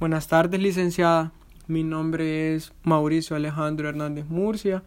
[0.00, 1.32] Buenas tardes, licenciada.
[1.66, 4.84] Mi nombre es Mauricio Alejandro Hernández Murcia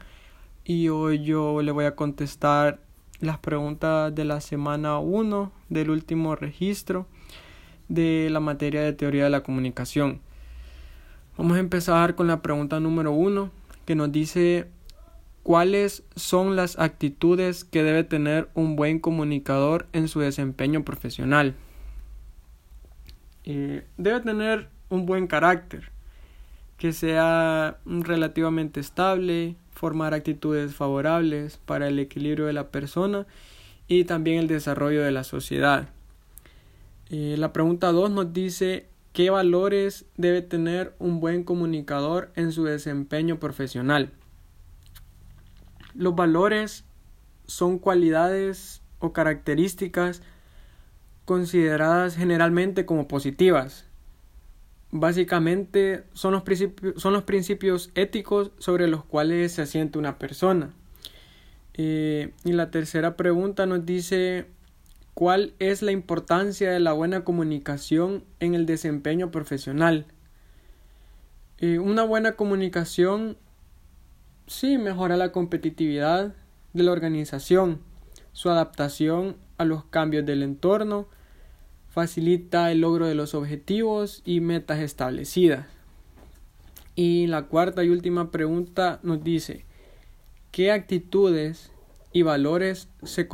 [0.64, 2.80] y hoy yo le voy a contestar
[3.20, 7.08] las preguntas de la semana 1 del último registro
[7.90, 10.22] de la materia de teoría de la comunicación.
[11.38, 13.52] Vamos a empezar con la pregunta número 1
[13.84, 14.70] que nos dice
[15.44, 21.54] cuáles son las actitudes que debe tener un buen comunicador en su desempeño profesional.
[23.44, 25.90] Eh, debe tener un buen carácter,
[26.78, 33.26] que sea relativamente estable, formar actitudes favorables para el equilibrio de la persona
[33.88, 35.90] y también el desarrollo de la sociedad.
[37.10, 42.66] Eh, la pregunta 2 nos dice qué valores debe tener un buen comunicador en su
[42.66, 44.12] desempeño profesional.
[45.94, 46.84] Los valores
[47.48, 50.22] son cualidades o características
[51.26, 53.86] consideradas generalmente como positivas,
[54.92, 60.74] básicamente son los, principios, son los principios éticos sobre los cuales se asienta una persona.
[61.74, 64.46] Eh, y la tercera pregunta nos dice
[65.14, 70.06] cuál es la importancia de la buena comunicación en el desempeño profesional.
[71.60, 73.38] Eh, una buena comunicación
[74.48, 76.34] sí mejora la competitividad
[76.74, 77.80] de la organización,
[78.34, 81.08] su adaptación a los cambios del entorno,
[81.92, 85.68] facilita el logro de los objetivos y metas establecidas.
[86.96, 89.66] Y la cuarta y última pregunta nos dice,
[90.52, 91.72] ¿qué actitudes
[92.14, 93.28] y valores se,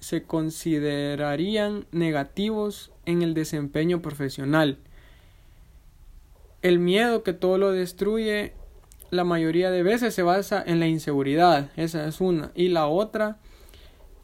[0.00, 4.78] se considerarían negativos en el desempeño profesional?
[6.62, 8.52] El miedo que todo lo destruye
[9.10, 12.52] la mayoría de veces se basa en la inseguridad, esa es una.
[12.54, 13.38] Y la otra,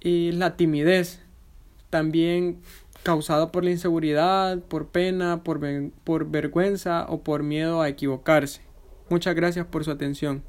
[0.01, 1.21] y la timidez.
[1.91, 2.61] También
[3.07, 5.61] causado por la inseguridad, por pena, por,
[6.03, 8.63] por vergüenza o por miedo a equivocarse.
[9.09, 10.43] Muchas gracias por su atención.